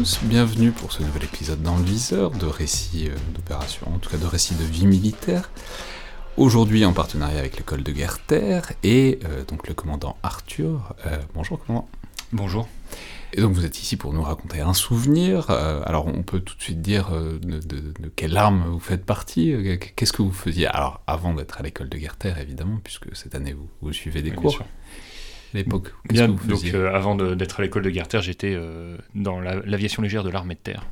[0.00, 4.08] tous, bienvenue pour ce nouvel épisode dans le viseur de récits euh, d'opérations, en tout
[4.08, 5.50] cas de récits de vie militaire.
[6.38, 10.94] Aujourd'hui en partenariat avec l'école de guerre terre et euh, donc le commandant Arthur.
[11.04, 11.86] Euh, bonjour commandant.
[12.32, 12.66] Bonjour.
[13.34, 15.50] Et donc vous êtes ici pour nous raconter un souvenir.
[15.50, 19.54] alors on peut tout de suite dire de, quelle arme vous faites partie.
[19.96, 23.34] Qu'est-ce que vous faisiez Alors avant d'être à l'école de guerre terre évidemment, puisque cette
[23.34, 24.60] année vous, suivez des cours
[25.54, 30.24] l'époque Bien, donc euh, avant d'être à l'école de Guerre-Terre, j'étais euh, dans l'aviation légère
[30.24, 30.86] de l'armée de terre.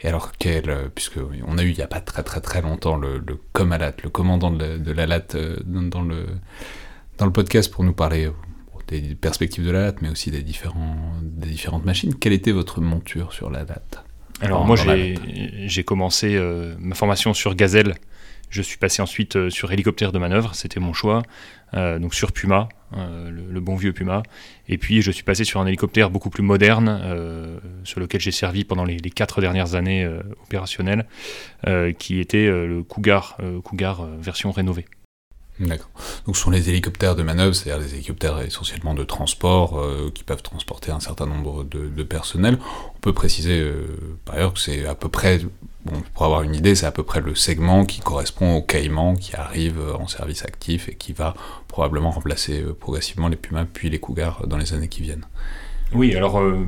[0.00, 2.62] Et alors, quel, euh, puisque on a eu il n'y a pas très très très
[2.62, 6.26] longtemps le, le Comalat, le commandant de la, LAT dans, le,
[7.18, 8.30] dans le podcast pour nous parler
[8.86, 12.14] des perspectives de la LAT, mais aussi des, différents, des différentes machines.
[12.14, 14.04] Quelle était votre monture sur la LAT
[14.40, 16.38] Alors, moi, j'ai commencé
[16.78, 17.96] ma formation sur Gazelle.
[18.50, 21.22] Je suis passé ensuite sur hélicoptère de manœuvre, c'était mon choix.
[21.74, 24.22] Euh, donc sur Puma, euh, le, bon vieux Puma.
[24.68, 28.30] Et puis je suis passé sur un hélicoptère beaucoup plus moderne, euh, sur lequel j'ai
[28.30, 30.08] servi pendant les, quatre dernières années
[30.44, 31.06] opérationnelles,
[31.98, 34.84] qui était le Cougar, Cougar version rénovée.
[35.60, 35.90] D'accord.
[36.26, 39.82] Donc ce sont les hélicoptères de manœuvre, c'est-à-dire des hélicoptères essentiellement de transport
[40.14, 42.58] qui peuvent transporter un certain nombre de, de personnels.
[42.94, 43.68] On peut préciser
[44.24, 45.40] par ailleurs que c'est à peu près
[46.14, 49.34] pour avoir une idée, c'est à peu près le segment qui correspond au Caïman qui
[49.36, 51.34] arrive en service actif et qui va
[51.68, 55.24] probablement remplacer euh, progressivement les Pumas puis les Cougars dans les années qui viennent.
[55.92, 56.66] Oui, alors euh,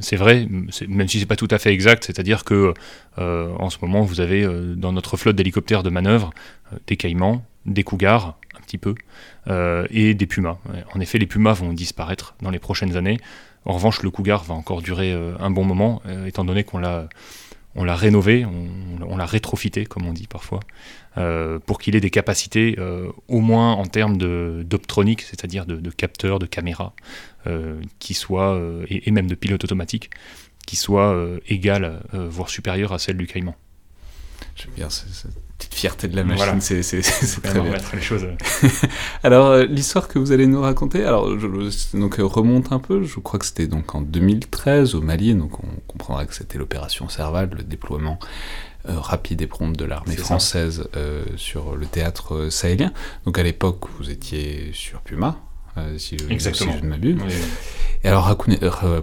[0.00, 0.46] c'est vrai,
[0.88, 2.74] même si c'est pas tout à fait exact, c'est-à-dire que
[3.18, 6.30] euh, en ce moment vous avez dans notre flotte d'hélicoptères de manœuvre
[6.86, 8.94] des Caïmans, des Cougars, un petit peu,
[9.90, 10.58] et des Pumas.
[10.94, 13.18] En effet, les Pumas vont disparaître dans les prochaines années.
[13.64, 17.08] En revanche, le Cougar va encore durer un bon moment, étant donné qu'on l'a
[17.78, 20.58] on l'a rénové, on, l'a rétrofité, comme on dit parfois,
[21.16, 24.18] euh, pour qu'il ait des capacités, euh, au moins en termes
[24.64, 26.92] d'optronique, c'est-à-dire de, capteurs, de caméras,
[27.46, 30.10] euh, qui soient, et, même de pilote automatique,
[30.66, 31.16] qui soient
[31.46, 33.54] égales, voire supérieures à celles du Caïman.
[34.56, 37.74] J'aime bien cette petite fierté de la machine, c'est très bien.
[37.92, 38.26] les choses.
[39.22, 41.28] alors l'histoire que vous allez nous raconter, alors
[41.94, 43.02] donc remonte un peu.
[43.02, 47.08] Je crois que c'était donc en 2013 au Mali, donc on comprendra que c'était l'opération
[47.08, 48.18] Serval, le déploiement
[48.88, 52.92] euh, rapide et prompt de l'armée française euh, sur le théâtre euh, sahélien.
[53.26, 55.40] Donc à l'époque, vous étiez sur Puma,
[55.96, 57.16] si, je, ne m'abuse.
[58.04, 58.36] Et alors,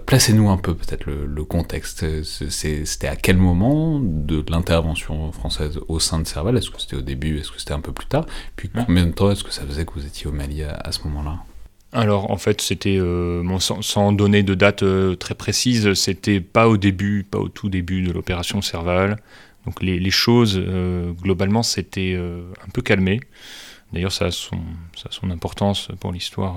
[0.06, 2.04] placez-nous un peu peut-être le, contexte.
[2.22, 6.56] C'était à quel moment de l'intervention française au sein de Serval?
[6.56, 7.38] Est-ce que c'était au début?
[7.38, 8.26] Est-ce que c'était un peu plus tard?
[8.56, 11.02] Puis combien de temps est-ce que ça faisait que vous étiez au Mali à ce
[11.04, 11.38] moment-là?
[11.96, 16.76] Alors en fait, c'était euh, sans, donner de date euh, très précise, c'était pas au
[16.76, 19.16] début, pas au tout début de l'opération Serval.
[19.64, 23.20] Donc les, choses euh, globalement c'était un peu calmé.
[23.92, 26.56] D'ailleurs, ça, a son, importance pour l'histoire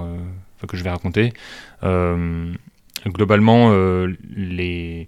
[0.67, 1.31] que je vais raconter.
[3.05, 3.71] globalement,
[4.35, 5.07] les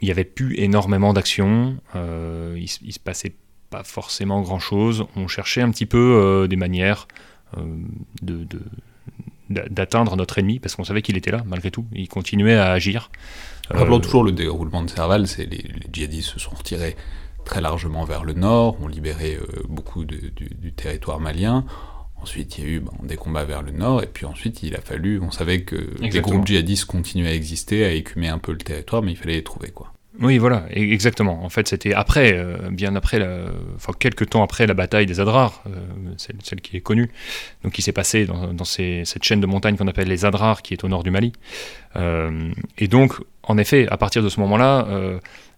[0.00, 3.34] il n'y avait plus énormément d'actions, il, il se passait
[3.70, 5.04] pas forcément grand chose.
[5.16, 7.06] On cherchait un petit peu des manières
[7.58, 7.64] euh,
[8.22, 8.46] de,
[9.50, 11.84] d'atteindre notre ennemi parce qu'on savait qu'il était là malgré tout.
[11.92, 13.10] Il continuait à agir.
[13.68, 15.62] Rappelons euh, toujours le déroulement de Serval, c'est les,
[15.92, 16.96] djihadistes se sont retirés
[17.44, 20.32] très largement vers le nord, ont libéré euh, beaucoup du,
[20.74, 21.64] territoire malien.
[22.20, 24.80] Ensuite, il y a eu des combats vers le nord, et puis ensuite, il a
[24.80, 28.58] fallu, on savait que les groupes djihadistes continuaient à exister, à écumer un peu le
[28.58, 29.92] territoire, mais il fallait les trouver, quoi.
[30.20, 31.42] Oui, voilà, e-, exactement.
[31.44, 35.20] En fait, c'était après, euh, bien après, la, enfin quelques temps après la bataille des
[35.20, 35.70] Adrar, euh,
[36.18, 37.10] celle, qui est connue,
[37.64, 40.84] donc qui s'est passée dans, cette chaîne de montagnes qu'on appelle les Adrar, qui est
[40.84, 41.32] au nord du Mali.
[41.96, 44.86] Euh, et donc, en effet, à partir de ce moment-là,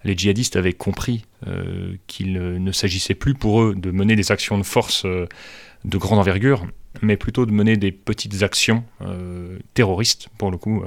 [0.04, 1.24] les djihadistes avaient compris
[2.06, 6.66] qu'il ne s'agissait plus pour eux de mener des actions de force de grande envergure,
[7.02, 8.84] mais plutôt de mener des petites actions
[9.74, 10.82] terroristes, pour le coup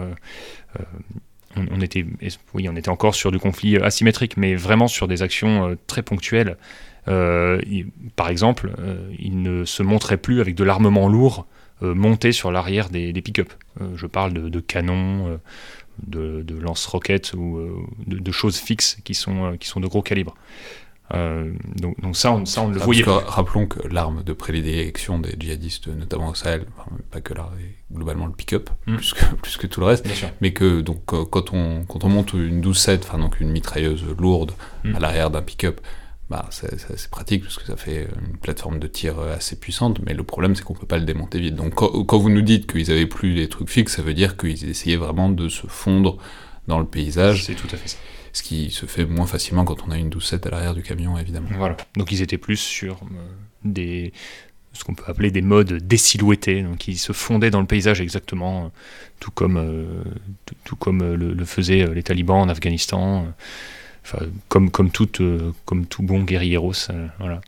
[1.71, 6.57] on, était, encore sur du conflit asymétrique, mais vraiment sur des actions euh, très ponctuelles.
[7.07, 7.62] Euh,
[8.15, 11.45] par exemple, euh, il ne se montrait plus avec de l'armement lourd
[11.81, 13.54] monté sur l'arrière des, pick-up.
[13.94, 15.39] je parle de, canons,
[16.07, 20.33] de, lance-roquettes ou de, choses fixes qui sont, qui sont de gros calibre.
[21.13, 23.04] Euh, donc, ça, on, ça, on le ah, voyait.
[23.06, 26.65] rappelons que l'arme de prédilection des djihadistes, notamment au Sahel,
[27.12, 27.50] pas que là,
[27.92, 28.95] globalement le pick-up, hmm.
[28.95, 30.06] plus, que, plus que tout le reste,
[30.42, 34.03] mais que donc, euh, quand, on, quand on monte une 12-7, enfin donc une mitrailleuse
[34.19, 34.51] lourde
[34.83, 34.95] hmm.
[34.95, 35.80] à l'arrière d'un pick-up,
[36.29, 40.24] bah, c'est pratique parce que ça fait une plateforme de tir assez puissante, mais le
[40.24, 41.56] problème c'est qu'on peut pas le démonter vite.
[41.56, 44.38] Donc quand, quand vous nous dites qu'ils avaient plus des trucs fixes, ça veut dire
[44.38, 46.18] qu'ils essayaient vraiment de se fondre
[46.68, 47.45] dans le paysage.
[47.45, 47.97] C'est tout à fait ça
[48.33, 51.18] ce qui se fait moins facilement quand on a une 12-7 à l'arrière du camion,
[51.18, 51.50] évidemment.
[51.57, 53.25] Voilà, donc ils étaient plus sur euh,
[53.63, 54.13] des
[54.74, 58.71] ce qu'on peut appeler des modes désilhouettés, donc qui se fondaient dans le paysage exactement,
[59.19, 60.03] tout comme,
[60.65, 63.25] tout, comme le, faisaient les talibans en Afghanistan,
[64.50, 64.89] comme, comme,
[65.65, 66.88] comme tout bon guerrieros.
[67.19, 67.42] voilà.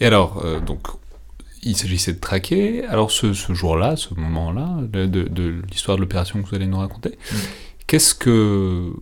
[0.00, 0.88] Et alors, donc,
[1.62, 2.84] il s'agissait de traquer.
[2.84, 7.36] Alors, ce, jour-là, ce moment-là, de, l'histoire de l'opération que vous allez nous raconter, mm.
[7.86, 8.92] qu'est-ce que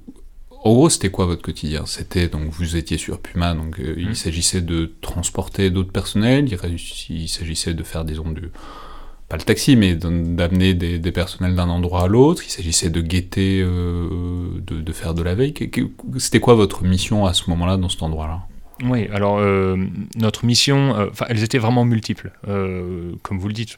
[0.65, 1.85] en gros, c'était quoi votre quotidien?
[1.85, 4.15] C'était donc vous étiez sur Puma, donc euh, il mmh.
[4.15, 6.49] s'agissait de transporter d'autres personnels,
[7.11, 8.50] il, s'agissait de faire des ondes
[9.34, 12.42] pas le taxi, mais d'amener des, personnels d'un endroit à l'autre.
[12.46, 15.52] Il s'agissait de guetter, euh, de, faire de la veille.
[16.19, 18.42] C'était quoi votre mission à ce moment-là dans cet endroit-là?
[18.84, 19.76] Oui, alors euh,
[20.14, 22.31] notre mission, elles étaient vraiment multiples.
[22.44, 23.76] comme vous le dites,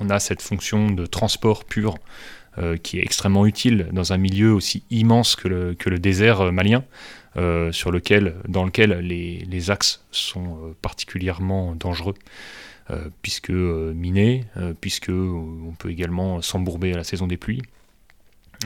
[0.00, 1.94] on a cette fonction de transport pur
[2.58, 6.82] euh, qui est extrêmement utile dans un milieu aussi immense que le, désert euh, malien,
[7.36, 12.14] euh, sur lequel, dans lequel les axes sont particulièrement dangereux.
[13.22, 14.44] Puisque minés,
[14.80, 17.62] puisque on peut également s'embourber à la saison des pluies.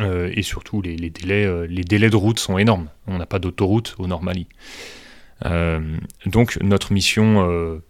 [0.01, 2.89] et surtout, les, délais, les délais de route sont énormes.
[3.07, 4.47] On n'a pas d'autoroute au Nord Mali.
[6.27, 7.81] donc notre mission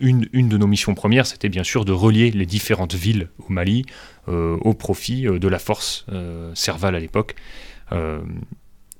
[0.00, 3.84] une, de nos missions premières, c'était bien sûr de relier les différentes villes au Mali
[4.28, 7.36] euh, au profit euh, de la force euh, Serval à l'époque.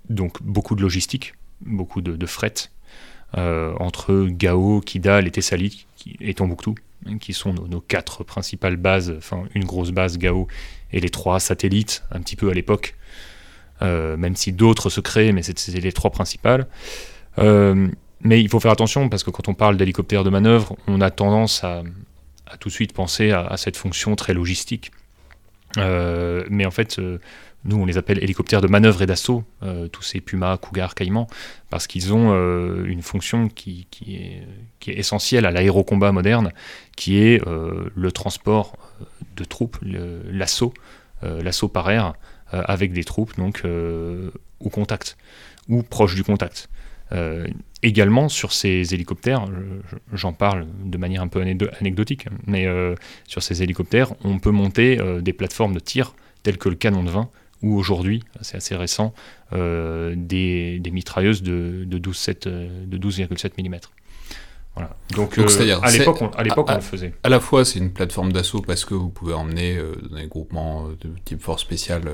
[0.08, 2.54] donc beaucoup de logistique, beaucoup de, fret
[3.36, 5.86] entre Gao, Kidal et Tessali
[6.20, 6.74] et Tombouctou,
[7.06, 10.48] hein, qui sont nos, quatre principales bases, enfin une grosse base Gao
[10.92, 12.96] et les trois satellites un petit peu à l'époque,
[13.80, 16.66] même si d'autres se créent, mais c'était les trois principales.
[18.22, 21.10] Mais il faut faire attention parce que quand on parle d'hélicoptère de manœuvre, on a
[21.10, 21.82] tendance à,
[22.58, 24.90] tout de suite penser à, cette fonction très logistique.
[25.78, 27.18] Euh, mais en fait, euh,
[27.64, 31.26] nous, on les appelle hélicoptères de manœuvre et d'assaut, euh, tous ces Puma, Cougar, Caïman,
[31.68, 32.32] parce qu'ils ont
[32.84, 34.46] une fonction qui, est,
[34.86, 36.52] essentielle à l'aérocombat moderne,
[36.96, 38.76] qui est le transport
[39.36, 40.74] de troupes, l'assaut,
[41.22, 42.14] l'assaut par air,
[42.50, 45.16] avec des troupes donc au contact
[45.68, 46.68] ou proche du contact.
[47.12, 47.46] Euh,
[47.82, 49.46] également sur ces hélicoptères,
[50.12, 52.94] j'en parle de manière un peu anecdotique, mais euh,
[53.26, 57.02] sur ces hélicoptères, on peut monter euh, des plateformes de tir telles que le canon
[57.02, 57.30] de 20
[57.62, 59.12] ou aujourd'hui, c'est assez récent,
[59.52, 63.78] des, des, mitrailleuses de, de 12,7 mm.
[64.76, 64.96] Voilà.
[65.16, 67.12] Donc, à l'époque, on, on, le faisait.
[67.24, 69.76] À la fois, c'est une plateforme d'assaut parce que vous pouvez emmener
[70.12, 72.04] des groupements de type force spéciale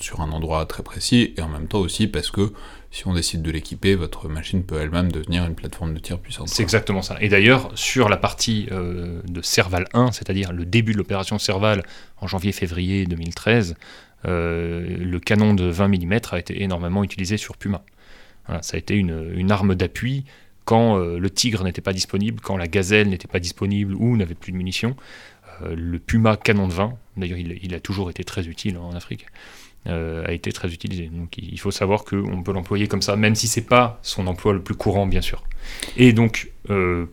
[0.00, 2.52] sur un endroit très précis, et en même temps aussi parce que
[2.94, 6.46] si on décide de l'équiper, votre machine peut elle-même devenir une plateforme de tir puissante.
[6.46, 7.16] C'est exactement ça.
[7.20, 11.82] Et d'ailleurs, sur la partie euh, de Serval 1, c'est-à-dire le début de l'opération Serval
[12.20, 13.74] en janvier-février 2013, euh,
[14.24, 17.84] le canon de 20 mm a été énormément utilisé sur Puma.
[18.62, 20.24] ça a été une, arme d'appui
[20.64, 24.34] quand euh, le Tigre n'était pas disponible, quand la Gazelle n'était pas disponible ou n'avait
[24.34, 24.96] plus de munitions.
[25.62, 29.26] le Puma canon de 20, d'ailleurs il, a toujours été très utile en Afrique,
[29.86, 31.10] euh, a été très utilisé.
[31.12, 34.54] Donc il faut savoir qu'on peut l'employer comme ça, même si c'est pas son emploi
[34.54, 35.44] le plus courant, bien sûr.
[35.98, 37.06] Et donc, euh,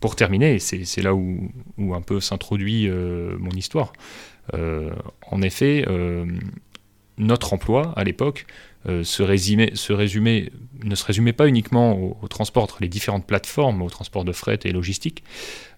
[0.00, 3.92] pour, terminer, c'est là où, un peu s'introduit euh, mon histoire.
[4.52, 5.84] En effet,
[7.18, 8.46] notre emploi à l'époque
[8.84, 10.50] résumait, se résumait,
[10.82, 14.58] ne se résumait pas uniquement au, transport entre les différentes plateformes, au transport de fret
[14.64, 15.22] et logistique,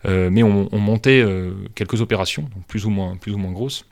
[0.05, 1.25] mais on, on montait
[1.75, 3.87] quelques opérations, plus ou moins, plus ou moins grosses,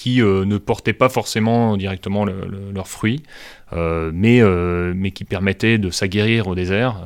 [0.00, 3.22] qui euh, ne portaient pas forcément directement leurs fruits,
[3.74, 7.02] euh, mais, euh, mais qui permettaient de s'aguerrir au désert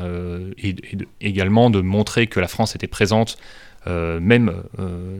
[0.62, 0.76] et,
[1.20, 3.36] également de montrer que la France était présente
[3.86, 4.52] même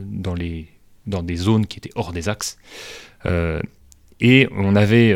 [0.05, 0.67] dans, les,
[1.07, 2.57] dans des zones qui étaient hors des axes.
[4.19, 5.15] et on avait,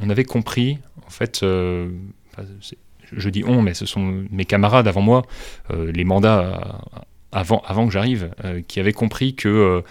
[0.00, 5.22] on avait compris, en fait, je dis on, mais ce sont mes camarades avant moi,
[5.70, 6.82] les mandats
[7.32, 8.30] avant, avant que j'arrive,
[8.68, 9.82] qui avaient compris que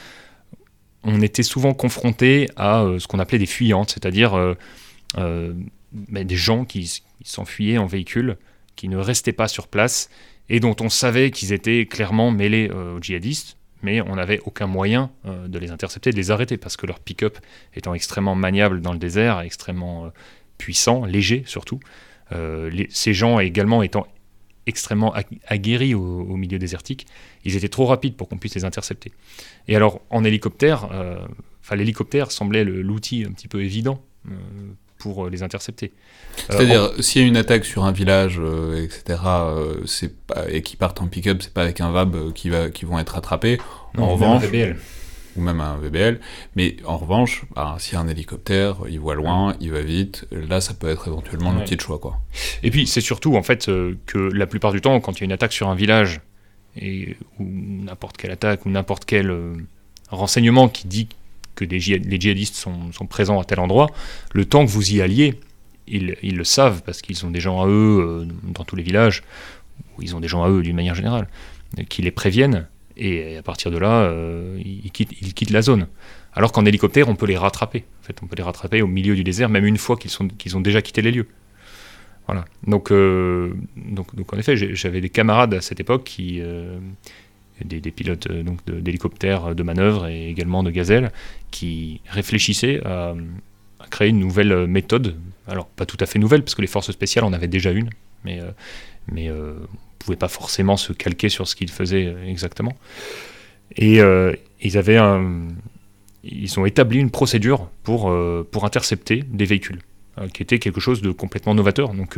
[1.03, 4.55] on était souvent confronté à euh, ce qu'on appelait des fuyantes, c'est-à-dire euh,
[5.17, 5.53] euh,
[5.91, 8.37] des gens qui, s'enfuyaient en véhicule,
[8.75, 10.09] qui ne restaient pas sur place
[10.47, 15.11] et dont on savait qu'ils étaient clairement mêlés aux djihadistes, mais on n'avait aucun moyen
[15.25, 17.37] de les intercepter, de les arrêter, parce que leur pick-up
[17.75, 20.11] étant extrêmement maniable dans le désert, extrêmement
[20.57, 21.79] puissant, léger surtout,
[22.89, 24.05] ces gens également étant
[24.69, 25.13] extrêmement
[25.47, 27.07] aguerris au, milieu désertique,
[27.43, 29.11] ils étaient trop rapides pour qu'on puisse les intercepter.
[29.67, 31.17] Et alors, en hélicoptère, euh,
[31.71, 34.31] l'hélicoptère semblait l'outil un petit peu évident euh,
[34.99, 35.91] pour euh, les intercepter.
[36.49, 38.39] C'est-à-dire, s'il y a une attaque sur un village,
[38.77, 39.19] etc.,
[40.49, 43.17] et qui partent en pick-up, c'est pas avec un VAB qui, va, qui vont être
[43.17, 43.57] attrapés.
[43.97, 44.43] en revanche,
[45.35, 46.19] ou même un VBL.
[46.55, 50.25] Mais en revanche, bah, s'il y a un hélicoptère, il voit loin, il va vite,
[50.31, 51.99] là ça peut être éventuellement un petit choix.
[51.99, 52.19] Quoi.
[52.63, 53.69] Et puis c'est surtout en fait
[54.05, 56.21] que la plupart du temps, quand il y a une attaque sur un village
[56.75, 59.33] et, ou n'importe quelle attaque ou n'importe quel
[60.09, 61.07] renseignement qui dit
[61.59, 63.87] que les djihadistes sont, présents à tel endroit,
[64.33, 65.39] le temps que vous y alliez,
[65.87, 69.23] ils, le savent parce qu'ils ont des gens à eux dans tous les villages,
[69.97, 71.27] ou ils ont des gens à eux d'une manière générale,
[71.89, 72.67] qui les préviennent
[72.99, 75.87] et à partir de là, euh, ils, quittent, la zone.
[76.33, 77.85] Alors qu'en hélicoptère, on peut les rattraper.
[78.01, 80.61] En fait, on peut les rattraper au milieu du désert, même une fois qu'ils ont
[80.61, 81.27] déjà quitté les lieux.
[82.27, 82.45] Voilà.
[82.67, 86.77] Donc, euh, donc, donc, en effet, j'avais des camarades à cette époque qui, euh,
[87.65, 91.11] des, pilotes donc d'hélicoptères de, manœuvre et également de gazelles,
[91.51, 93.15] qui réfléchissaient à,
[93.89, 95.15] créer une nouvelle méthode.
[95.47, 97.89] Alors, pas tout à fait nouvelle, parce que les forces spéciales en avaient déjà une,
[98.23, 98.39] mais,
[99.11, 99.29] mais
[99.99, 102.75] pouvait pas forcément se calquer sur ce qu'ils faisaient euh, exactement.
[103.75, 104.97] Et euh, ils avaient
[106.23, 109.79] ils ont établi une procédure pour, euh, pour intercepter des véhicules,
[110.33, 111.93] qui était quelque chose de complètement novateur.
[111.93, 112.17] Donc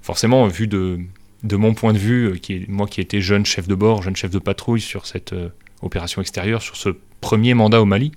[0.00, 1.00] forcément, vu de,
[1.44, 4.16] de mon point de vue, qui est, moi qui étais jeune chef de bord, jeune
[4.16, 5.34] chef de patrouille sur cette
[5.82, 6.88] opération extérieure, sur ce
[7.20, 8.10] premier mandat au Mali,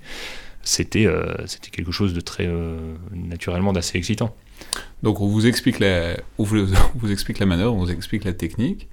[0.62, 1.06] c'était
[1.46, 2.48] c'était quelque chose de très
[3.12, 4.34] naturellement d'assez excitant.
[5.02, 6.66] Donc on vous explique la, on vous,
[6.96, 8.88] vous explique la manœuvre, on vous explique la technique,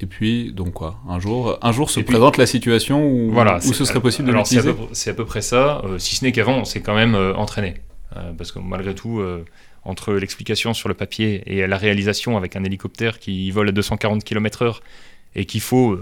[0.00, 3.72] et puis, donc quoi Un jour, un jour se présente la situation où, voilà, où
[3.72, 6.56] ce serait possible de l'utiliser C'est à, peu près ça, euh, si ce n'est qu'avant,
[6.56, 7.74] on s'est quand même euh, entraîné.
[8.16, 9.22] Euh, parce que malgré tout,
[9.84, 14.24] entre l'explication sur le papier et la réalisation avec un hélicoptère qui vole à 240
[14.24, 14.80] km/h
[15.34, 15.98] et qu'il faut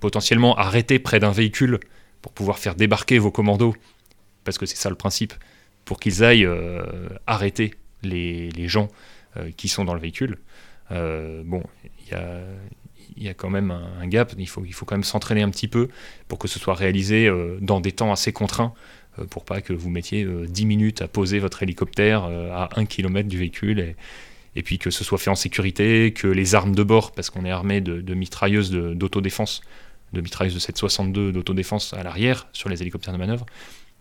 [0.00, 1.80] potentiellement arrêter près d'un véhicule
[2.22, 3.74] pour pouvoir faire débarquer vos commandos,
[4.44, 5.34] parce que c'est ça le principe,
[5.84, 6.48] pour qu'ils aillent
[7.26, 8.88] arrêter les, gens
[9.56, 10.38] qui sont dans le véhicule.
[10.90, 11.62] bon,
[13.16, 14.32] il y a, quand même un, gap.
[14.38, 15.88] Il faut, quand même s'entraîner un petit peu
[16.28, 19.72] pour que ce soit réalisé euh, dans des temps assez contraints euh, pour pas que
[19.72, 23.94] vous mettiez 10 euh, minutes à poser votre hélicoptère à 1 km du véhicule
[24.54, 27.44] et, puis que ce soit fait en sécurité, que les armes de bord, parce qu'on
[27.44, 29.60] est armé de, mitrailleuses d'autodéfense,
[30.12, 33.44] de, mitrailleuses de 762 d'autodéfense à l'arrière sur les hélicoptères de manœuvre,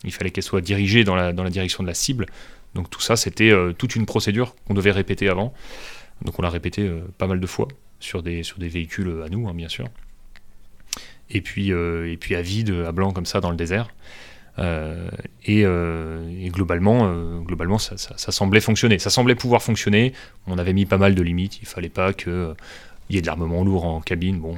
[0.03, 2.27] il fallait qu'elles soient dirigées dans la, dans la direction de la cible.
[2.73, 5.53] Donc tout ça, c'était toute une procédure qu'on devait répéter avant.
[6.23, 7.67] Donc on l'a répété pas mal de fois
[7.99, 9.87] sur des, sur des véhicules à nous, hein, bien sûr.
[11.29, 13.89] Et puis, euh, et puis à vide, à blanc comme ça dans le désert.
[14.57, 15.09] Euh,
[15.49, 18.99] euh, et, globalement, globalement ça, semblait fonctionner.
[18.99, 20.13] Ça semblait pouvoir fonctionner.
[20.47, 21.59] On avait mis pas mal de limites.
[21.61, 22.55] Il fallait pas qu'il
[23.09, 24.39] y ait de l'armement lourd en cabine.
[24.39, 24.55] Bon,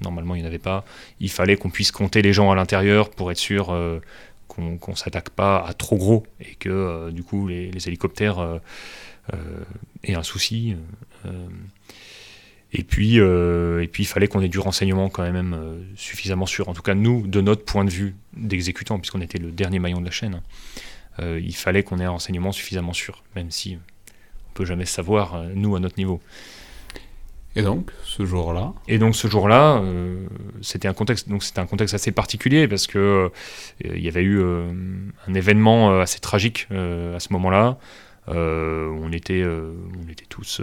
[0.00, 0.84] normalement, il n'y en avait pas.
[1.20, 3.66] Il fallait qu'on puisse compter les gens à l'intérieur pour être sûr
[4.48, 8.60] qu'on ne s'attaque pas à trop gros et que du coup les hélicoptères
[10.04, 10.76] aient un souci.
[12.78, 16.44] Et puis, euh, et puis il fallait qu'on ait du renseignement quand même euh, suffisamment
[16.44, 16.68] sûr.
[16.68, 19.98] En tout cas, nous, de notre point de vue d'exécutant, puisqu'on était le dernier maillon
[19.98, 20.42] de la chaîne,
[21.18, 23.78] euh, il fallait qu'on ait un renseignement suffisamment sûr, même si
[24.50, 26.20] on peut jamais savoir, nous, à notre niveau.
[27.54, 29.82] Et donc, ce jour-là Et donc, ce jour-là,
[30.60, 33.30] c'était un contexte, donc c'était un contexte assez particulier parce que
[33.82, 37.78] il y avait eu un événement assez tragique à ce moment-là.
[38.28, 40.60] on était, on était tous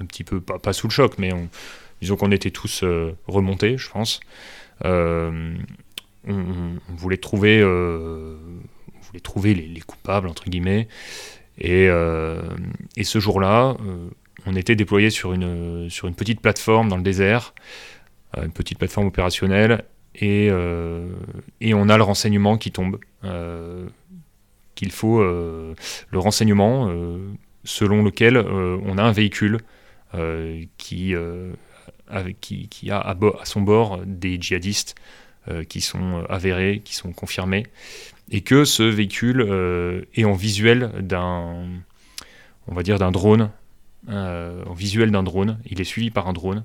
[0.00, 1.30] un petit peu, pas, sous le choc, mais
[2.00, 4.20] disons qu'on était tous euh, remontés, je pense.
[4.84, 5.54] Euh,
[6.26, 8.36] on, voulait trouver, euh,
[8.94, 10.88] on voulait trouver les, coupables, entre guillemets.
[11.58, 13.76] Et, et ce jour-là,
[14.44, 17.54] on était déployé sur une, sur une petite plateforme dans le désert,
[18.36, 19.84] une petite plateforme opérationnelle,
[20.16, 20.46] et,
[21.60, 22.98] et on a le renseignement qui tombe.
[24.74, 26.92] qu'il faut le renseignement
[27.62, 29.58] selon lequel on a un véhicule
[30.78, 31.14] qui,
[32.12, 34.94] euh, qui, a à, son bord des djihadistes
[35.48, 37.64] euh, qui sont avérés, qui sont confirmés,
[38.30, 39.40] et que ce véhicule
[40.14, 41.66] est en visuel d'un,
[42.66, 43.50] on va dire d'un drone,
[44.08, 45.58] en visuel d'un drone.
[45.66, 46.64] Il est suivi par un drone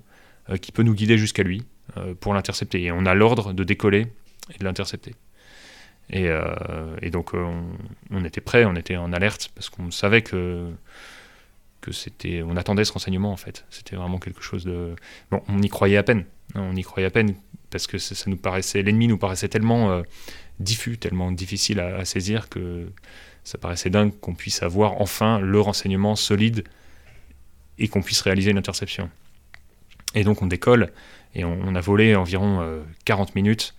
[0.61, 1.63] qui peut nous guider jusqu'à lui
[2.21, 2.83] pour l'intercepter.
[2.83, 4.07] Et on a l'ordre de décoller
[4.55, 5.15] et de l'intercepter.
[6.11, 6.29] Et,
[7.01, 7.65] et, donc on,
[8.09, 10.71] on, était prêt, on était en alerte parce qu'on savait que
[11.81, 13.65] que c'était, on attendait ce renseignement en fait.
[13.69, 14.95] C'était vraiment quelque chose de,
[15.31, 16.25] bon, on y croyait à peine.
[16.55, 17.35] Hein, on y croyait à peine
[17.69, 20.01] parce que ça, nous paraissait, l'ennemi nous paraissait tellement euh,
[20.59, 22.87] diffus, tellement difficile à, saisir que
[23.43, 26.63] ça paraissait dingue qu'on puisse avoir enfin le renseignement solide
[27.77, 29.09] et qu'on puisse réaliser une interception.
[30.15, 30.91] Et donc on décolle
[31.35, 33.75] et on, a volé environ 40 euh, minutes.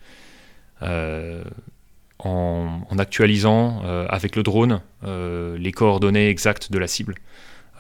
[0.82, 1.44] Euh,
[2.20, 7.14] en, en, actualisant avec le drone les coordonnées exactes de la cible.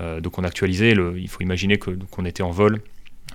[0.00, 2.80] Euh, donc on actualisait, le, il faut imaginer qu'on était en vol.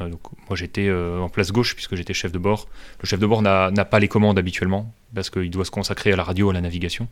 [0.01, 0.10] Euh,
[0.50, 2.67] moi j'étais euh, en place gauche puisque j'étais chef de bord.
[3.01, 6.17] Le chef de bord n'a pas les commandes habituellement parce qu'il doit se consacrer à
[6.17, 7.07] la radio, à la navigation,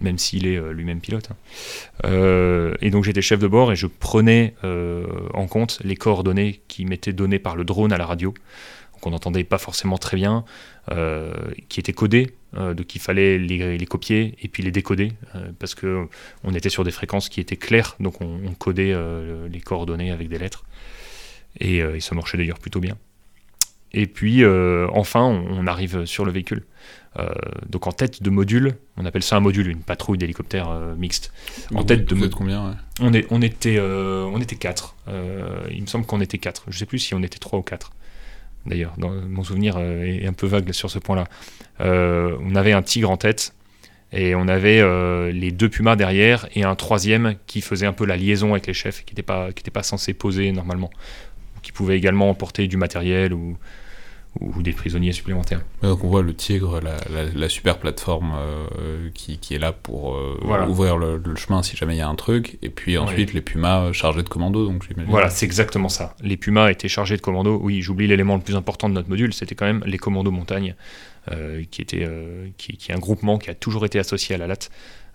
[0.00, 1.30] même s'il est lui-même pilote.
[1.30, 2.72] Hein.
[2.80, 7.12] et donc j'étais chef de bord et je prenais en compte les coordonnées qui m'étaient
[7.12, 8.34] données par le drone à la radio.
[9.04, 10.44] Qu'on n'entendait pas forcément très bien,
[11.68, 15.12] qui étaient codés, donc il fallait les, copier et puis les décoder,
[15.58, 16.06] parce que
[16.42, 18.94] on était sur des fréquences qui étaient claires, donc on, on codait
[19.50, 20.64] les coordonnées avec des lettres.
[21.60, 22.96] Et, et ça marchait d'ailleurs plutôt bien.
[23.92, 24.44] Et puis
[24.92, 26.64] enfin, on, arrive sur le véhicule.
[27.18, 27.28] Euh,
[27.68, 31.32] donc en tête de module, on appelle ça un module, une patrouille d'hélicoptères euh, mixte.
[31.74, 34.96] En tête de combien on, est, on, était, euh, on était 4.
[35.70, 36.64] il me semble qu'on était 4.
[36.68, 37.92] Je sais plus si on était 3 ou 4.
[38.66, 41.24] D'ailleurs, mon souvenir est un peu vague sur ce point-là.
[41.80, 43.54] on avait un tigre en tête
[44.12, 44.82] et on avait
[45.32, 48.72] les deux pumas derrière et un troisième qui faisait un peu la liaison avec les
[48.72, 50.90] chefs, qui n'était pas, pas censé poser normalement,
[51.62, 53.58] qui pouvait également emporter du matériel ou,
[54.40, 55.60] ou des prisonniers supplémentaires.
[55.82, 60.96] Donc on voit le Tigre, la, super plateforme euh, qui, est là pour euh, ouvrir
[60.96, 64.22] le, chemin si jamais il y a un truc, et puis ensuite les Pumas chargés
[64.22, 66.16] de commandos, donc Voilà, c'est exactement ça.
[66.20, 67.60] Les Pumas étaient chargés de commandos.
[67.62, 70.74] Oui, j'oublie l'élément le plus important de notre module, c'était quand même les commandos montagne,
[71.30, 72.08] euh, qui, était,
[72.56, 74.68] qui, est un groupement qui a toujours été associé à la LAT,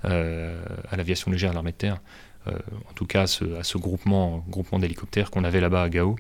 [0.04, 2.00] à l'aviation légère de l'armée de terre.
[2.48, 6.16] en tout cas, à ce, à ce groupement, groupement d'hélicoptères qu'on avait là-bas à Gao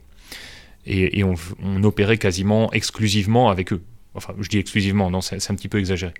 [0.85, 1.35] et, on,
[1.83, 3.81] opérait quasiment exclusivement avec eux.
[4.15, 6.13] Enfin, je dis exclusivement, non, c'est un petit peu exagéré.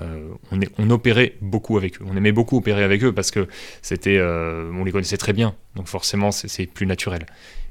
[0.00, 0.34] Euh,
[0.78, 2.04] on, opérait beaucoup avec eux.
[2.08, 3.46] On aimait beaucoup opérer avec eux parce que
[3.82, 7.26] c'était, euh, on les connaissait très bien, donc forcément c'est plus naturel.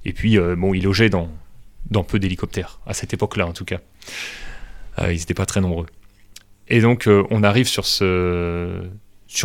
[0.06, 1.30] Et puis, euh, bon, ils logeaient dans,
[2.08, 3.80] peu d'hélicoptères, à cette époque-là en tout cas.
[5.02, 5.88] ils n'étaient pas très nombreux.
[6.70, 7.84] Et donc, on arrive sur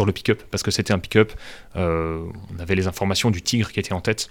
[0.06, 1.32] le pick-up, parce que c'était un pick-up.
[1.74, 4.30] on avait les informations du tigre qui était en tête.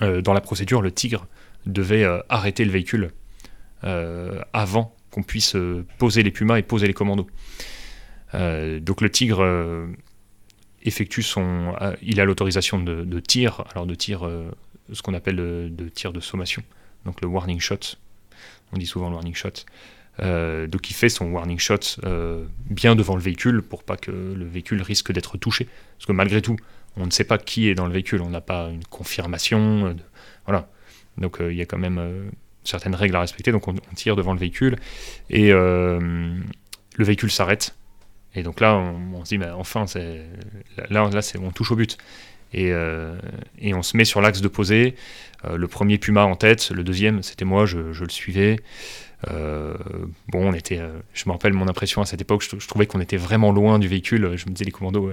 [0.00, 1.26] dans la procédure, le tigre
[1.66, 3.10] devait euh, arrêter le véhicule
[3.84, 7.26] euh, avant qu'on puisse euh, poser les pumas et poser les commandos.
[8.32, 9.88] donc le Tigre
[10.82, 14.20] effectue son, il a l'autorisation de, tir, alors de tir,
[14.92, 16.62] ce qu'on appelle de, tir de sommation,
[17.04, 17.96] donc le warning shot.
[18.72, 19.64] On dit souvent le warning shot.
[20.20, 22.00] donc il fait son warning shot
[22.66, 25.66] bien devant le véhicule pour pas que le véhicule risque d'être touché.
[25.96, 26.56] Parce que malgré tout,
[26.96, 29.96] on ne sait pas qui est dans le véhicule, on n'a pas une confirmation.
[30.46, 30.68] voilà.
[31.20, 32.28] Donc euh, il y a quand même euh,
[32.64, 33.52] certaines règles à respecter.
[33.52, 34.76] Donc on, tire devant le véhicule
[35.28, 36.00] et euh,
[36.96, 37.76] le véhicule s'arrête.
[38.34, 39.86] Et donc là, on, se dit, bah, enfin,
[40.88, 41.98] là, là on touche au but.
[42.52, 44.94] Et, on se met sur l'axe de poser.
[45.52, 48.60] le premier Puma en tête, le deuxième, c'était moi, je, le suivais.
[49.26, 49.72] bon,
[50.32, 50.80] on était,
[51.12, 53.88] je me rappelle mon impression à cette époque, je, trouvais qu'on était vraiment loin du
[53.88, 54.36] véhicule.
[54.36, 55.10] Je me disais, les commandos,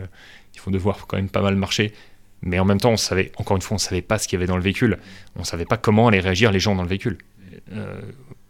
[0.53, 1.93] ils font devoir quand même pas mal marcher.
[2.41, 4.37] Mais en même temps, on savait, encore une fois, on ne savait pas ce qu'il
[4.37, 4.99] y avait dans le véhicule.
[5.35, 7.17] On ne savait pas comment allaient réagir les gens dans le véhicule.
[7.71, 7.99] Euh,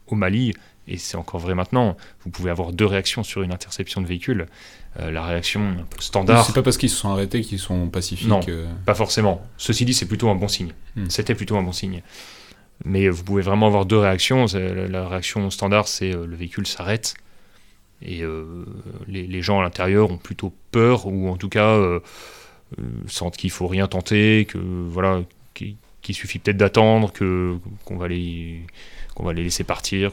[0.08, 0.54] au Mali,
[0.88, 4.47] et c'est encore vrai maintenant, vous pouvez avoir deux réactions sur une interception de véhicule.
[5.00, 6.45] Euh, la réaction un peu standard.
[6.45, 8.28] C'est pas parce qu'ils se sont arrêtés qu'ils sont pacifiques.
[8.28, 8.67] Non, euh.
[8.86, 9.45] pas forcément.
[9.58, 10.71] Ceci dit, c'est plutôt un bon signe.
[10.95, 11.10] Hmm.
[11.10, 12.04] C'était plutôt un bon signe.
[12.86, 14.45] Mais vous pouvez vraiment avoir deux réactions.
[14.54, 17.15] La réaction standard, c'est le véhicule s'arrête
[18.04, 18.21] et
[19.08, 21.76] les, les, gens à l'intérieur ont plutôt peur ou en tout cas
[23.08, 28.62] sentent qu'il faut rien tenter, que voilà, qu'il suffit peut-être d'attendre, que qu'on va les
[29.15, 30.12] qu'on va les laisser partir.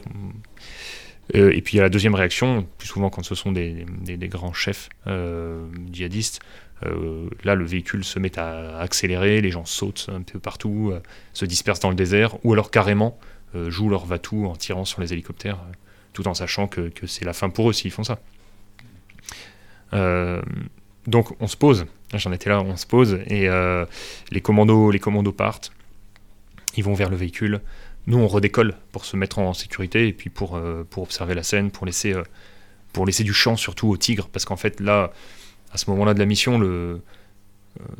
[1.35, 3.85] Euh, et puis il y a la deuxième réaction, plus souvent quand ce sont des,
[4.01, 6.39] des, grands chefs euh, djihadistes,
[7.43, 10.93] là le véhicule se met à accélérer, les gens sautent un peu partout,
[11.33, 13.17] se dispersent dans le désert, ou alors carrément
[13.55, 15.57] jouent leur va-tout en tirant sur les hélicoptères,
[16.13, 18.19] tout en sachant que, que c'est la fin pour eux s'ils font ça.
[21.07, 23.85] donc on se pose, J'en étais là, on se pose et euh,
[24.31, 25.71] les, commandos, les commandos partent.
[26.77, 27.61] Ils vont vers le véhicule.
[28.07, 31.43] Nous, on redécolle pour se mettre en sécurité et puis pour, euh, pour observer la
[31.43, 32.23] scène, pour laisser, euh,
[32.93, 34.27] pour laisser du champ surtout au tigre.
[34.31, 35.11] Parce qu'en fait, là,
[35.71, 37.01] à ce moment-là de la mission, le,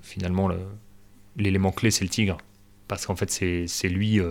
[0.02, 0.50] finalement,
[1.36, 2.38] l'élément clé, c'est le tigre.
[2.88, 4.22] Parce qu'en fait, c'est lui,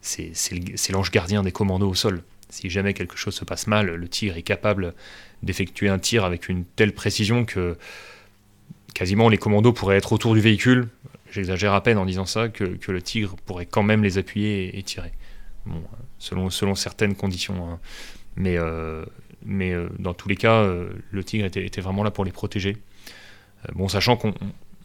[0.00, 2.22] c'est l'ange gardien des commandos au sol.
[2.48, 4.94] Si jamais quelque chose se passe mal, le tigre est capable
[5.42, 7.78] d'effectuer un tir avec une telle précision que
[8.94, 10.88] quasiment les commandos pourraient être autour du véhicule,
[11.30, 14.82] j'exagère à peine en disant ça, que, le tigre pourrait quand même les appuyer et,
[14.82, 15.12] tirer.
[15.66, 15.82] Bon,
[16.18, 17.68] selon, certaines conditions.
[17.68, 17.80] Hein.
[18.36, 19.04] Mais, euh,
[19.48, 22.76] euh, dans tous les cas, euh, le tigre était, vraiment là pour les protéger.
[23.88, 24.34] sachant qu'on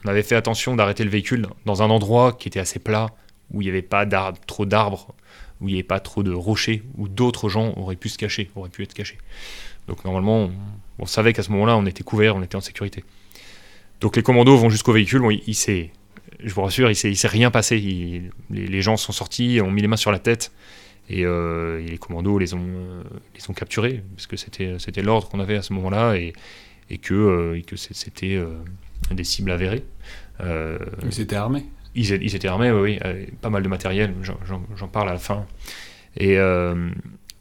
[0.05, 3.07] avait fait attention d'arrêter le véhicule dans un endroit qui était assez plat,
[3.51, 4.05] où il n'y avait pas
[4.45, 5.13] trop d'arbres,
[5.61, 8.51] où il n'y avait pas trop de rochers, où d'autres gens auraient pu se cacher,
[8.55, 9.17] auraient pu être cachés.
[9.87, 10.51] Donc normalement, on,
[10.99, 13.03] on savait qu'à ce moment-là, on était couvert, on était en sécurité.
[14.01, 15.21] Donc les commandos vont jusqu'au véhicule.
[15.21, 15.91] Bon, il, s'est,
[16.43, 18.29] je vous rassure, il s'est, s'est rien passé.
[18.49, 20.51] les, gens sont sortis, ont mis les mains sur la tête.
[21.09, 23.03] Et, euh, les commandos les ont,
[23.35, 26.33] les ont capturés, parce que c'était, c'était l'ordre qu'on avait à ce moment-là, et,
[26.89, 28.57] et que, euh, que c'était euh,
[29.11, 29.83] des cibles avérées.
[30.41, 35.09] ils étaient armés ils, ils, étaient armés, oui, oui pas mal de matériel, j'en, parle
[35.09, 35.45] à la fin.
[36.17, 36.37] Et,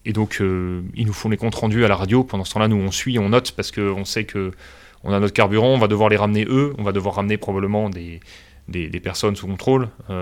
[0.05, 2.25] et donc, ils nous font les comptes rendus à la radio.
[2.25, 4.53] Pendant ce temps-là, nous, on suit, on note, parce qu'on sait que
[5.05, 7.91] on a notre carburant, on va devoir les ramener eux, on va devoir ramener probablement
[7.91, 8.21] des,
[9.03, 10.15] personnes sous contrôle, et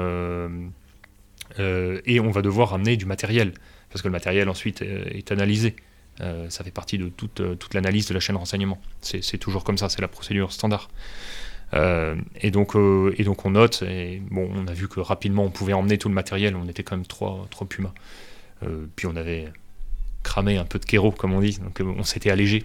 [2.21, 3.55] on va devoir ramener du matériel,
[3.91, 5.77] parce que le matériel ensuite est analysé.
[6.21, 8.81] Euh, ça fait partie de toute, euh, l'analyse de la chaîne renseignement.
[9.01, 10.89] C'est toujours comme ça, c'est la procédure standard.
[11.73, 12.77] Euh, et, donc,
[13.17, 16.09] et donc on note, et bon, on a vu que rapidement on pouvait emmener tout
[16.09, 17.93] le matériel, on était quand même trois, trois pumas.
[18.95, 19.53] puis on avait
[20.25, 22.65] cramé un peu de kéro, comme on dit, donc on s'était allégé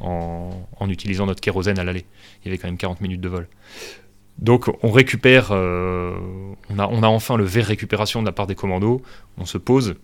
[0.00, 0.50] en,
[0.88, 2.06] utilisant notre kérosène à l'aller.
[2.42, 3.48] Il y avait quand même 40 minutes de vol.
[4.38, 8.54] Donc on récupère, on, a, on a enfin le verre récupération de la part des
[8.54, 9.02] commandos,
[9.36, 9.96] on se pose,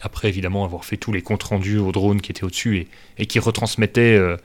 [0.00, 2.86] après évidemment avoir fait tous les comptes rendus au drone qui était au-dessus
[3.18, 4.36] et, qui retransmettaient euh,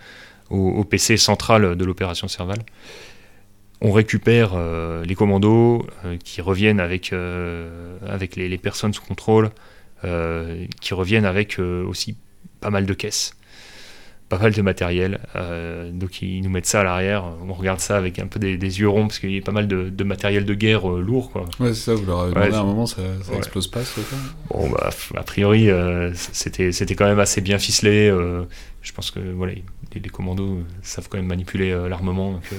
[0.50, 2.60] au, PC central de l'opération Serval.
[3.82, 7.14] On récupère euh, les commandos euh, qui reviennent avec,
[8.08, 9.52] avec les, personnes sous contrôle,
[10.02, 12.18] qui reviennent avec aussi
[12.60, 13.36] pas mal de caisses
[14.32, 15.20] pas mal de matériel.
[15.36, 17.26] Euh, donc ils nous mettent ça à l'arrière.
[17.46, 19.68] On regarde ça avec un peu des, yeux ronds parce qu'il y a pas mal
[19.68, 21.32] de, matériel de guerre euh, lourd.
[21.32, 21.50] Quoi.
[21.60, 24.00] Ouais, c'est ça, vous leur avez demandé à un moment, ça, ça explose pas ce
[24.50, 28.08] Bon, bah, a priori, euh, c'était, c'était quand même assez bien ficelé.
[28.82, 29.54] je pense que voilà,
[29.94, 32.32] les, commandos savent quand même manipuler l'armement.
[32.32, 32.50] Donc,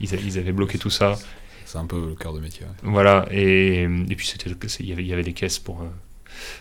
[0.00, 1.18] ils, ils, avaient bloqué tout ça.
[1.64, 2.64] C'est un peu le cœur de métier.
[2.84, 5.82] Voilà, et, et puis c'était, il, y avait, il y avait des caisses pour,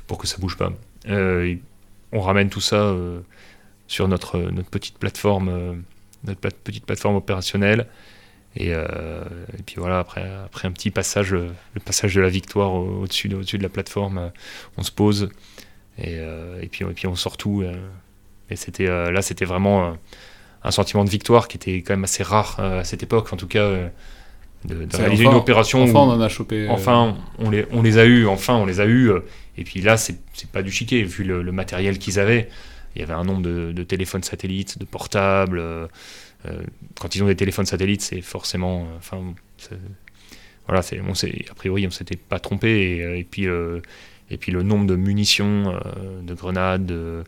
[0.07, 0.71] pour que ça bouge pas.
[1.07, 2.95] on ramène tout ça
[3.88, 5.73] sur notre, notre petite plateforme, euh,
[6.25, 7.88] notre petite plateforme opérationnelle.
[8.57, 9.23] Et, euh,
[9.57, 11.51] et, puis voilà, après, après un petit passage, le
[11.83, 14.29] passage de la victoire au-dessus de, au de la plateforme, euh,
[14.77, 15.29] on se pose
[15.97, 16.15] et,
[16.61, 17.63] et, puis, et puis on sort tout.
[18.49, 19.95] Et c'était là, c'était vraiment
[20.61, 23.47] un sentiment de victoire qui était quand même assez rare à cette époque, en tout
[23.47, 23.71] cas.
[24.65, 25.83] De, réaliser une opération.
[25.83, 26.67] Enfin, on en a chopé.
[26.67, 29.09] Enfin, on les, on les a eus, enfin, on les a eus.
[29.57, 30.17] Et puis là, c'est
[30.51, 32.49] pas du chiquet, vu le, le matériel qu'ils avaient
[32.95, 35.59] il y avait un nombre de, téléphones satellites, de portables.
[35.59, 35.87] Euh,
[36.45, 36.61] euh,
[36.99, 38.83] quand ils ont des téléphones satellites, c'est forcément.
[38.83, 39.21] Euh, enfin,
[40.67, 43.19] voilà, c'est, on a priori, on s'était pas trompé.
[43.19, 45.79] Et, puis, et puis le nombre de munitions,
[46.23, 47.23] de grenades, le,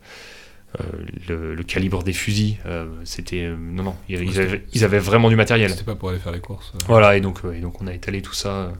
[1.68, 2.58] calibre des fusils,
[3.04, 5.70] c'était non non, ils, avaient, vraiment du matériel.
[5.70, 6.74] C'était pas pour aller faire les courses.
[6.88, 8.74] Voilà, et donc, et donc on a étalé tout ça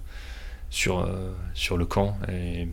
[0.72, 1.08] sur
[1.54, 2.68] sur le camp et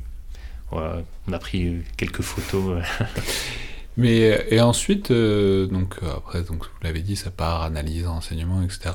[0.75, 2.83] voilà, on a pris quelques photos.
[3.97, 8.91] Mais et ensuite, euh, donc après, donc vous l'avez dit, ça part analyse, renseignement, etc.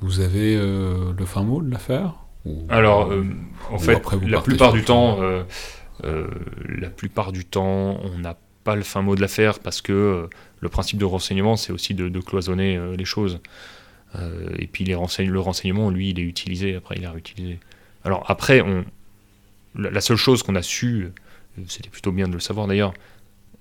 [0.00, 2.14] Vous avez euh, le fin mot de l'affaire
[2.68, 3.24] Alors, euh,
[3.70, 5.18] en fait, la plupart du temps,
[6.02, 10.28] la plupart du temps, on n'a pas le fin mot de l'affaire parce que
[10.60, 13.40] le principe de renseignement, c'est aussi de, cloisonner les choses.
[14.58, 16.76] et puis les le renseignement, lui, il est utilisé.
[16.76, 17.60] Après, il est réutilisé.
[18.04, 18.84] Alors après, on,
[19.78, 21.08] la seule chose qu'on a su,
[21.68, 22.92] c'était plutôt bien de le savoir d'ailleurs,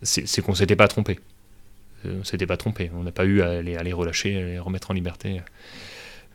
[0.01, 1.19] c'est qu'on s'était pas trompé.
[2.06, 2.91] Euh, on s'était pas trompé.
[2.93, 5.41] On n'a pas eu à les, relâcher, à les remettre en liberté.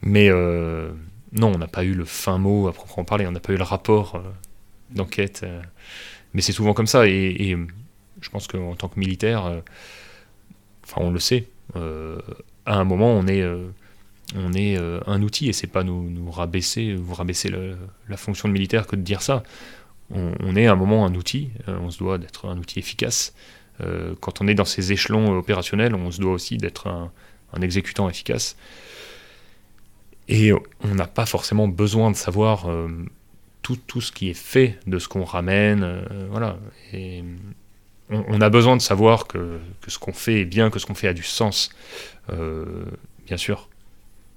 [0.01, 0.91] Mais euh,
[1.33, 3.27] non, on n'a pas eu le fin mot à proprement parler.
[3.27, 4.21] On n'a pas eu le rapport euh,
[4.91, 5.45] d'enquête.
[6.35, 7.07] mais c'est souvent comme ça.
[7.07, 7.57] Et,
[8.21, 9.63] je pense qu'en tant que militaire,
[10.85, 11.49] enfin, on le sait.
[11.75, 13.45] à un moment, on est
[14.37, 17.51] on est un outil et c'est pas nous, nous rabaisser, vous rabaisser
[18.09, 19.43] la fonction de militaire que de dire ça
[20.15, 23.35] on, est à un moment un outil, euh, on se doit d'être un outil efficace.
[23.81, 27.11] Euh, quand on est dans ces échelons opérationnels, on se doit aussi d'être un,
[27.61, 28.57] exécutant efficace.
[30.29, 32.89] Et on n'a pas forcément besoin de savoir euh,
[33.63, 36.03] tout, ce qui est fait de ce qu'on ramène.
[36.31, 36.59] voilà.
[38.11, 41.09] On, a besoin de savoir que ce qu'on fait est bien, que ce qu'on fait
[41.09, 41.71] a du sens,
[42.29, 43.69] bien sûr.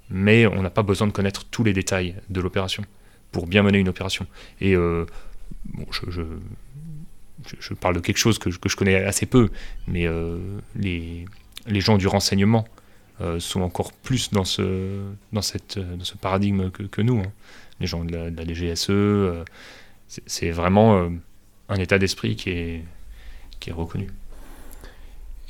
[0.10, 2.84] Mais on n'a pas besoin de connaître tous les détails de l'opération
[3.32, 4.28] pour bien mener une opération.
[4.62, 9.50] Et bon, je, parle de quelque chose que, je connais assez peu,
[9.88, 10.38] mais euh,
[10.76, 11.26] les,
[11.68, 12.66] gens du renseignement
[13.22, 15.02] euh, sont encore plus dans ce,
[15.34, 17.20] dans cette, dans ce paradigme que, nous.
[17.20, 17.32] Hein.
[17.80, 19.44] Les gens de la, DGSE, euh,
[20.08, 21.10] c'est vraiment
[21.68, 22.84] un état d'esprit qui est,
[23.60, 24.08] qui est reconnu.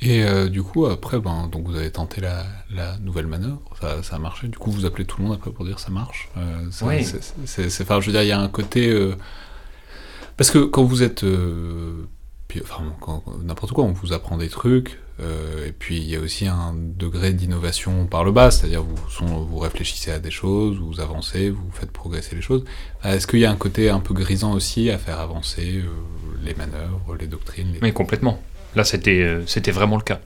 [0.02, 4.16] Et du coup, après, ben, donc vous avez tenté la, la nouvelle manœuvre, ça, ça,
[4.16, 4.46] a marché.
[4.46, 6.28] Du coup, vous appelez tout le monde après pour dire ça marche.
[6.82, 7.04] oui.
[7.46, 8.92] C'est, enfin, je veux dire, il y a un côté
[10.36, 11.24] parce que quand vous êtes.
[11.24, 12.06] Euh,
[12.62, 12.82] enfin,
[13.42, 16.74] n'importe quoi, on vous apprend des trucs, euh, et puis il y a aussi un
[16.74, 21.70] degré d'innovation par le bas, c'est-à-dire vous, vous réfléchissez à des choses, vous avancez, vous
[21.72, 22.64] faites progresser les choses.
[23.04, 25.88] Est-ce qu'il y a un côté un peu grisant aussi à faire avancer euh,
[26.44, 28.40] les manœuvres, les doctrines Mais complètement.
[28.76, 30.20] Là, c'était, c'était vraiment le cas.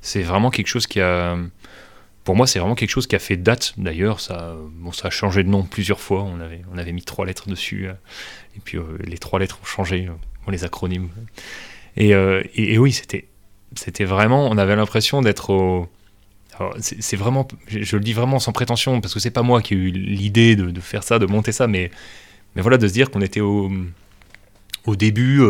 [0.00, 1.36] C'est vraiment quelque chose qui a
[2.24, 3.74] pour moi, c'est vraiment quelque chose qui a fait date.
[3.76, 6.22] D'ailleurs, ça, bon, ça a changé de nom plusieurs fois.
[6.22, 7.88] On avait, on avait mis trois lettres dessus.
[7.88, 7.92] Euh,
[8.56, 10.08] et puis, euh, les trois lettres ont changé.
[10.48, 11.08] les acronymes.
[11.96, 12.10] Et,
[12.54, 13.26] et, oui, c'était,
[13.74, 15.88] c'était vraiment, on avait l'impression d'être au.
[16.78, 19.76] C'est vraiment, je, le dis vraiment sans prétention, parce que c'est pas moi qui ai
[19.76, 21.90] eu l'idée de, de, faire ça, de monter ça, mais,
[22.54, 23.70] mais voilà, de se dire qu'on était au,
[24.86, 25.40] au début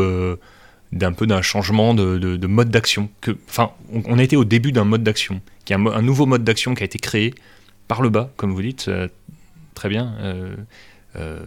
[0.93, 3.09] d'un peu d'un changement de, de, mode d'action.
[3.49, 6.45] Enfin, on, on, était au début d'un mode d'action, qui est un, un, nouveau mode
[6.45, 7.35] d'action qui a été créé
[7.89, 9.09] par le bas, comme vous dites, euh,
[9.75, 10.15] très bien.
[10.21, 10.55] Euh,
[11.17, 11.41] euh,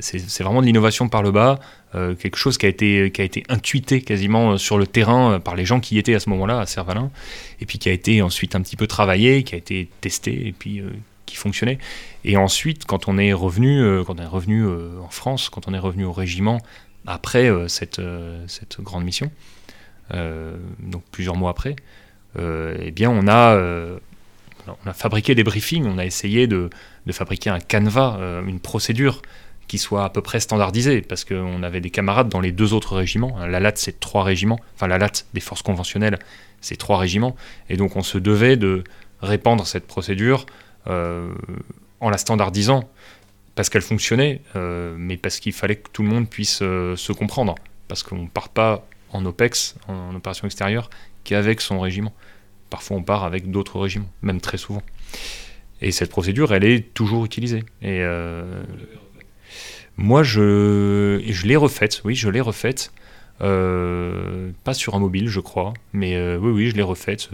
[0.00, 1.58] c'est vraiment de l'innovation par le bas,
[1.92, 5.64] quelque chose qui a, été, qui a été intuité quasiment sur le terrain par les
[5.64, 7.10] gens qui y étaient à ce moment-là, à Servalin,
[7.60, 10.52] et puis qui a été ensuite un petit peu travaillé, qui a été testé, et
[10.52, 10.82] puis
[11.26, 11.78] qui fonctionnait.
[12.22, 15.80] Et ensuite, quand on est revenu, quand on est revenu en France, quand on est
[15.80, 16.60] revenu au régiment,
[17.08, 19.30] après euh, cette, euh, cette, grande mission,
[20.14, 21.76] euh, donc plusieurs mois après,
[22.38, 23.58] eh bien on a,
[24.92, 26.70] fabriqué des briefings, on a essayé de,
[27.10, 28.16] fabriquer un canevas,
[28.46, 29.22] une procédure
[29.66, 32.94] qui soit à peu près standardisée, parce qu'on avait des camarades dans les deux autres
[32.94, 33.36] régiments.
[33.44, 36.20] La LAT, c'est trois régiments, enfin la LAT des forces conventionnelles,
[36.60, 37.34] c'est trois régiments,
[37.68, 38.84] et donc on se devait de
[39.20, 40.46] répandre cette procédure
[40.86, 42.88] en la standardisant
[43.58, 47.10] parce qu'elle fonctionnait, euh, mais parce qu'il fallait que tout le monde puisse euh, se
[47.10, 47.56] comprendre.
[47.88, 50.90] Parce qu'on ne part pas en OPEX, en, opération extérieure,
[51.24, 52.14] qu'avec son régiment.
[52.70, 54.84] Parfois on part avec d'autres régiments, même très souvent.
[55.80, 57.64] Et cette procédure, elle est toujours utilisée.
[57.82, 58.62] Euh,
[59.96, 62.92] moi, je, je l'ai refaite, oui, je l'ai refaite.
[63.40, 67.30] pas sur un mobile, je crois, mais oui, oui, je l'ai refaite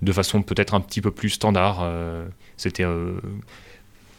[0.00, 1.86] de façon peut-être un petit peu plus standard.
[2.56, 2.86] C'était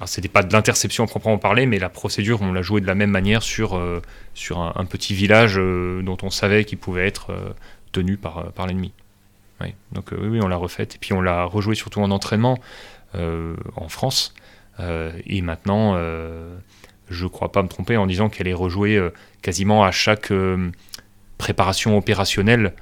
[0.06, 3.12] c'était pas de l'interception proprement parler, mais la procédure, on l'a joué de la même
[3.12, 4.02] manière sur, euh,
[4.34, 7.50] sur un, petit village euh, dont on savait qu'il pouvait être euh,
[7.92, 8.94] tenu par, par l'ennemi.
[9.92, 10.96] Donc oui, on l'a refaite.
[10.96, 12.58] Et puis on l'a rejoué surtout en entraînement
[13.14, 14.34] en France.
[14.80, 15.98] et maintenant,
[17.10, 18.98] je crois pas me tromper en disant qu'elle est rejouée
[19.42, 20.32] quasiment à chaque
[21.38, 22.74] préparation opérationnelle,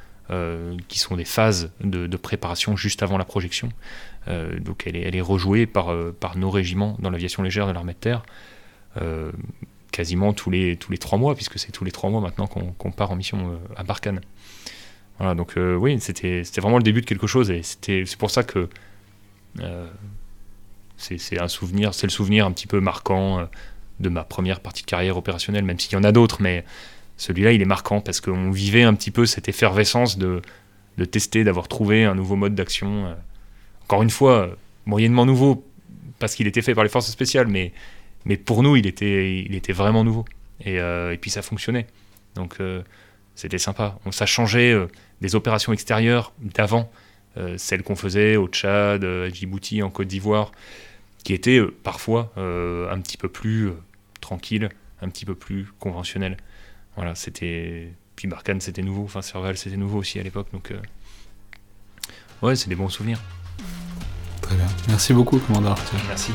[0.88, 3.70] qui sont des phases de, préparation juste avant la projection.
[4.28, 7.68] Euh, donc elle est, elle est rejouée par, euh, par nos régiments dans l'aviation légère
[7.68, 8.24] de l'armée de terre
[9.02, 9.32] euh,
[9.92, 12.92] quasiment tous les, tous les trois mois, puisque c'est tous les trois mois maintenant qu'on
[12.92, 14.22] part en mission à Barkhane.
[15.18, 18.70] Voilà, donc oui, c'était vraiment le début de quelque chose, et c'est pour ça que
[20.98, 23.48] c'est un souvenir, c'est le souvenir un petit peu marquant
[24.00, 26.64] de ma première partie de carrière opérationnelle, même s'il y en a d'autres, mais
[27.16, 30.44] celui-là, il est marquant parce qu'on vivait un petit peu cette effervescence de,
[31.00, 33.16] de tester, d'avoir trouvé un nouveau mode d'action
[33.88, 34.50] encore une fois,
[34.86, 35.66] moyennement nouveau,
[36.20, 37.72] parce qu'il était fait par les forces spéciales, mais,
[38.26, 40.26] mais pour nous, il était, il était vraiment nouveau.
[40.66, 41.88] Et, euh, puis ça fonctionnait.
[42.36, 42.84] Donc euh,
[43.36, 43.98] c'était sympa.
[44.06, 44.88] On, ça changeait euh,
[45.22, 46.92] des opérations extérieures d'avant,
[47.58, 50.52] celles qu'on faisait au Tchad, à Djibouti, en Côte d'Ivoire,
[51.24, 53.70] qui étaient parfois un petit peu plus
[54.22, 54.70] tranquilles,
[55.04, 56.38] un petit peu plus conventionnelles.
[56.96, 57.90] Voilà, c'était.
[58.16, 59.04] Puis Barkhane, c'était nouveau.
[59.04, 60.48] Enfin, Serval, c'était nouveau aussi à l'époque.
[60.52, 60.74] Donc,
[62.42, 63.22] ouais, c'est des bons souvenirs.
[64.48, 64.68] Très bien.
[64.88, 65.76] Merci beaucoup, commandant
[66.08, 66.32] Merci.